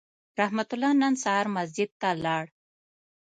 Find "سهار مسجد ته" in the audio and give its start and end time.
1.23-2.09